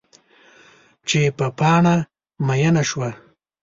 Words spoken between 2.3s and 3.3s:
میینه شوه